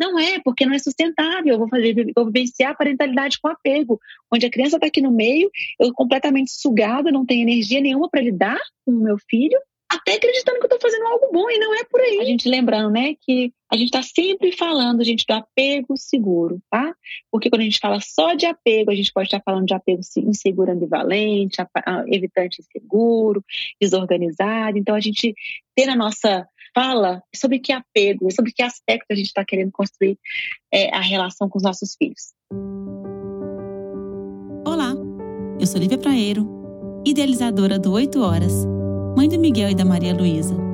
[0.00, 1.52] Não é, porque não é sustentável.
[1.52, 4.00] Eu vou fazer, vou vivenciar a parentalidade com apego,
[4.32, 8.22] onde a criança está aqui no meio, eu completamente sugada, não tenho energia nenhuma para
[8.22, 9.58] lidar com o meu filho,
[9.90, 12.20] até acreditando que eu estou fazendo algo bom e não é por aí.
[12.20, 16.94] A gente lembrando, né, que a gente está sempre falando, gente, do apego seguro, tá?
[17.30, 20.00] Porque quando a gente fala só de apego, a gente pode estar falando de apego
[20.18, 21.56] inseguro ambivalente,
[22.06, 23.44] evitante inseguro,
[23.80, 24.78] desorganizado.
[24.78, 25.34] Então, a gente
[25.74, 30.18] ter na nossa fala sobre que apego, sobre que aspecto a gente está querendo construir
[30.72, 32.32] é, a relação com os nossos filhos.
[34.66, 34.92] Olá,
[35.58, 38.66] eu sou Lívia Praeiro, idealizadora do 8 Horas
[39.16, 40.69] mãe do Miguel e da Maria Luísa.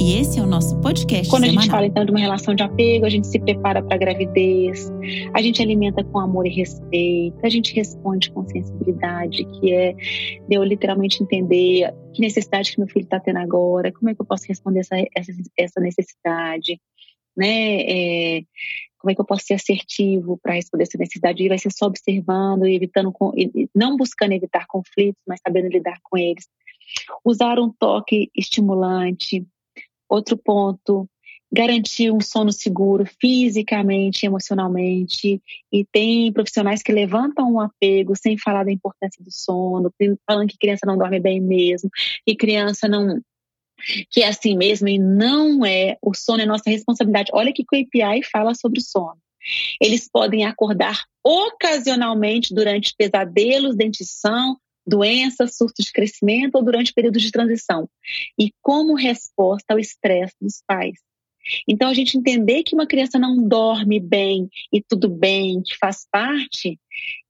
[0.00, 1.58] E esse é o nosso podcast Quando semanal.
[1.58, 3.98] a gente fala então de uma relação de apego, a gente se prepara para a
[3.98, 4.90] gravidez,
[5.34, 10.54] a gente alimenta com amor e respeito, a gente responde com sensibilidade, que é de
[10.56, 14.26] eu literalmente entender que necessidade que meu filho está tendo agora, como é que eu
[14.26, 16.80] posso responder essa, essa, essa necessidade,
[17.36, 17.82] né?
[17.82, 18.42] É,
[19.00, 21.42] como é que eu posso ser assertivo para responder essa necessidade?
[21.42, 23.12] E vai ser só observando e evitando,
[23.74, 26.46] não buscando evitar conflitos, mas sabendo lidar com eles.
[27.24, 29.46] Usar um toque estimulante.
[30.10, 31.08] Outro ponto,
[31.52, 35.40] garantir um sono seguro fisicamente, emocionalmente.
[35.72, 39.92] E tem profissionais que levantam um apego sem falar da importância do sono,
[40.26, 41.90] falando que criança não dorme bem mesmo,
[42.26, 43.20] que criança não
[44.10, 45.96] que é assim mesmo e não é.
[46.02, 47.30] O sono é nossa responsabilidade.
[47.32, 49.16] Olha que o API fala sobre sono.
[49.80, 54.58] Eles podem acordar ocasionalmente durante pesadelos, dentição,
[54.90, 57.88] doenças, surtos de crescimento ou durante períodos de transição.
[58.38, 60.98] E como resposta ao estresse dos pais.
[61.66, 66.06] Então, a gente entender que uma criança não dorme bem e tudo bem, que faz
[66.10, 66.78] parte,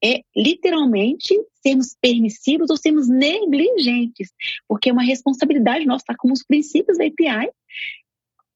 [0.02, 4.30] é literalmente sermos permissivos ou sermos negligentes,
[4.66, 7.50] porque é uma responsabilidade nossa, está como os princípios da API,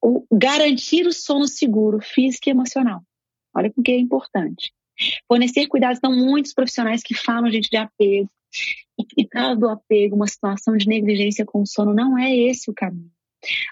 [0.03, 3.03] o garantir o sono seguro físico e emocional.
[3.55, 4.73] Olha o que é importante.
[5.29, 8.29] Fornecer cuidados, então, muitos profissionais que falam, gente, de apego,
[9.17, 13.11] e caso do apego, uma situação de negligência com sono, não é esse o caminho.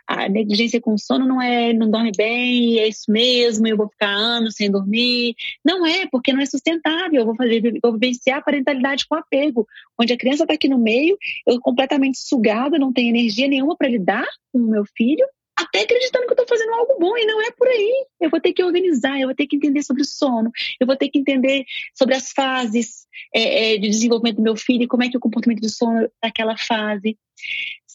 [0.07, 4.11] A negligência com sono não é não dorme bem, é isso mesmo, eu vou ficar
[4.11, 5.35] anos sem dormir.
[5.65, 7.21] Não é, porque não é sustentável.
[7.21, 9.67] Eu vou fazer, eu vou vivenciar a parentalidade com apego,
[9.99, 11.17] onde a criança está aqui no meio,
[11.47, 15.25] eu completamente sugada, não tenho energia nenhuma para lidar com o meu filho,
[15.63, 18.07] até acreditando que eu estou fazendo algo bom e não é por aí.
[18.21, 20.51] Eu vou ter que organizar, eu vou ter que entender sobre o sono,
[20.81, 21.65] eu vou ter que entender
[21.95, 25.19] sobre as fases é, é, de desenvolvimento do meu filho e como é que é
[25.19, 27.17] o comportamento do sono naquela fase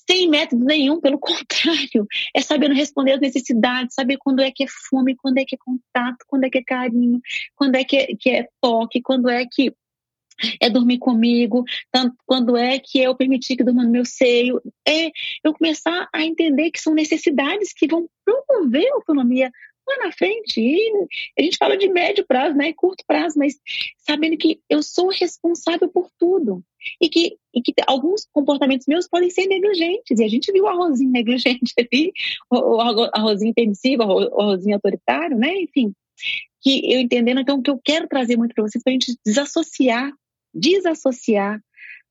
[0.09, 4.67] sem método nenhum, pelo contrário, é sabendo responder às necessidades, saber quando é que é
[4.89, 7.19] fome, quando é que é contato, quando é que é carinho,
[7.55, 9.73] quando é que é, que é toque, quando é que
[10.61, 15.11] é dormir comigo, tanto quando é que eu permitir que durma no meu seio, é
[15.43, 19.51] eu começar a entender que são necessidades que vão promover a autonomia
[19.87, 20.59] lá na frente.
[20.59, 23.55] E a gente fala de médio prazo, né, curto prazo, mas
[23.97, 26.63] sabendo que eu sou responsável por tudo
[27.01, 30.19] e que, e que alguns comportamentos meus podem ser negligentes.
[30.19, 32.11] E a gente viu o arrozinho negligente ali,
[32.51, 32.81] o,
[33.13, 35.53] arrozinho permissivo, o arrozinho autoritário, né?
[35.61, 35.93] Enfim,
[36.61, 40.11] que eu entendendo então que eu quero trazer muito para vocês para a gente desassociar,
[40.57, 41.61] desassociar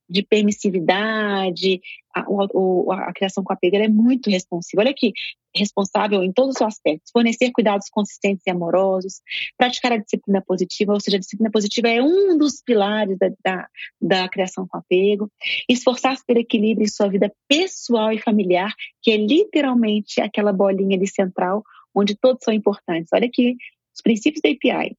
[0.09, 1.81] de permissividade,
[2.15, 4.83] a, a, a criação com apego é muito responsiva.
[4.83, 5.13] Olha aqui,
[5.55, 9.21] responsável em todos os aspectos, fornecer cuidados consistentes e amorosos,
[9.57, 13.69] praticar a disciplina positiva, ou seja, a disciplina positiva é um dos pilares da, da,
[14.01, 15.31] da criação com apego,
[15.69, 21.09] esforçar-se pelo equilíbrio em sua vida pessoal e familiar, que é literalmente aquela bolinha ali
[21.09, 21.65] central,
[21.95, 23.11] onde todos são importantes.
[23.13, 23.57] Olha aqui,
[23.95, 24.95] os princípios da API.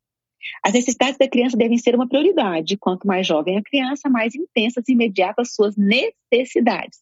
[0.64, 2.78] As necessidades da criança devem ser uma prioridade.
[2.78, 7.00] Quanto mais jovem a criança, mais intensas e imediatas suas necessidades.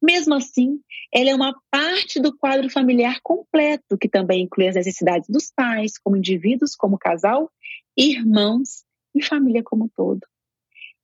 [0.00, 0.80] Mesmo assim,
[1.12, 5.98] ela é uma parte do quadro familiar completo, que também inclui as necessidades dos pais,
[5.98, 7.50] como indivíduos, como casal,
[7.96, 10.20] irmãos e família como um todo.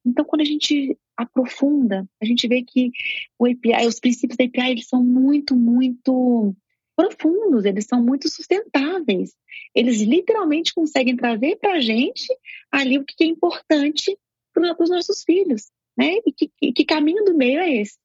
[0.04, 2.90] Então, quando a gente aprofunda, a gente vê que
[3.38, 6.54] o API, os princípios da API, eles são muito, muito
[7.00, 9.34] profundos, eles são muito sustentáveis.
[9.74, 12.26] Eles literalmente conseguem trazer para a gente
[12.70, 14.16] ali o que é importante
[14.52, 16.16] para os nossos filhos, né?
[16.26, 17.98] E que, que caminho do meio é esse?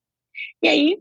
[0.62, 1.00] E aí,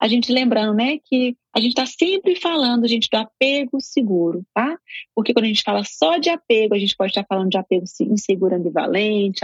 [0.00, 4.78] a gente lembrando, né, que a gente está sempre falando, gente, do apego seguro, tá?
[5.14, 7.84] Porque quando a gente fala só de apego, a gente pode estar falando de apego
[8.00, 9.40] inseguro ambivalente,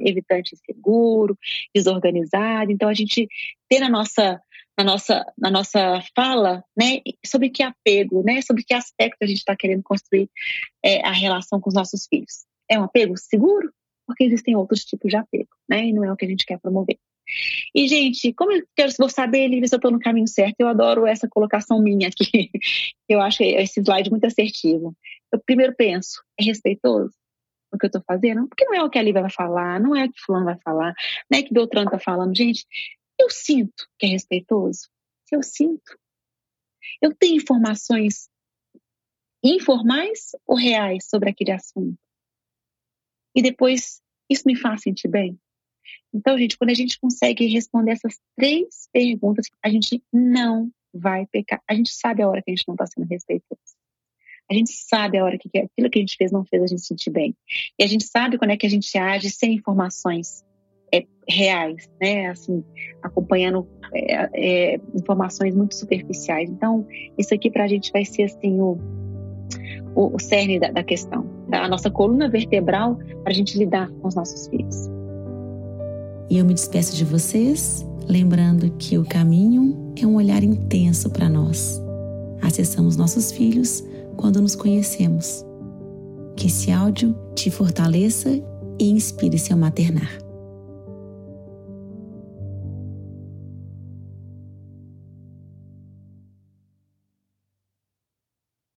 [0.00, 1.38] evitante inseguro,
[1.72, 2.72] desorganizado.
[2.72, 3.28] Então, a gente
[3.68, 4.42] ter na nossa
[4.80, 9.38] na nossa, na nossa fala, né, sobre que apego, né, sobre que aspecto a gente
[9.38, 10.28] está querendo construir
[10.82, 12.46] é, a relação com os nossos filhos.
[12.68, 13.70] É um apego seguro?
[14.06, 16.58] Porque existem outros tipos de apego, né, e não é o que a gente quer
[16.58, 16.98] promover.
[17.74, 20.66] E, gente, como eu quero, vou saber, Lívia, se eu estou no caminho certo, eu
[20.66, 22.50] adoro essa colocação minha aqui.
[23.08, 24.96] Eu acho esse slide muito assertivo.
[25.32, 27.12] Eu primeiro penso, é respeitoso
[27.72, 28.48] o que eu estou fazendo?
[28.48, 30.58] Porque não é o que a Lívia vai falar, não é o que fulano vai
[30.62, 30.94] falar,
[31.30, 32.36] não é o que Beltrano está falando.
[32.36, 32.66] Gente,
[33.20, 34.88] eu sinto que é respeitoso.
[35.26, 35.98] Se eu sinto.
[37.00, 38.28] Eu tenho informações
[39.42, 41.98] informais ou reais sobre aquele assunto.
[43.34, 45.38] E depois, isso me faz sentir bem?
[46.12, 51.62] Então, gente, quando a gente consegue responder essas três perguntas, a gente não vai pecar.
[51.68, 53.60] A gente sabe a hora que a gente não está sendo respeitoso.
[54.50, 56.84] A gente sabe a hora que aquilo que a gente fez não fez a gente
[56.84, 57.36] sentir bem.
[57.78, 60.44] E a gente sabe quando é que a gente age sem informações
[60.92, 62.28] é, reais, né?
[62.28, 62.64] Assim,
[63.02, 66.48] acompanhando é, é, informações muito superficiais.
[66.50, 66.86] Então,
[67.18, 68.78] isso aqui para a gente vai ser assim o,
[69.94, 74.08] o, o cerne da, da questão, a nossa coluna vertebral para a gente lidar com
[74.08, 74.88] os nossos filhos.
[76.28, 81.28] E eu me despeço de vocês, lembrando que o caminho é um olhar intenso para
[81.28, 81.82] nós.
[82.40, 83.84] Acessamos nossos filhos
[84.16, 85.44] quando nos conhecemos.
[86.36, 88.30] Que esse áudio te fortaleça
[88.78, 90.29] e inspire seu maternar.